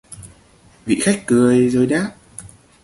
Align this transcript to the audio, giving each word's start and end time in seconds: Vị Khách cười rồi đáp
Vị 0.85 0.99
Khách 1.03 1.23
cười 1.25 1.69
rồi 1.69 1.85
đáp 1.87 2.11